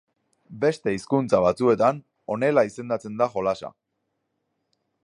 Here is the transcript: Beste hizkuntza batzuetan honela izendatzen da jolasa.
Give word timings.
Beste 0.63 0.93
hizkuntza 0.95 1.41
batzuetan 1.47 2.01
honela 2.37 2.65
izendatzen 2.71 3.21
da 3.23 3.31
jolasa. 3.37 3.75